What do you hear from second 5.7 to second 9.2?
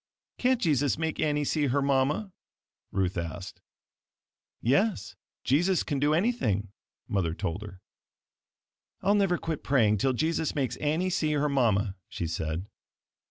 can do anything," Mother told her. "I'll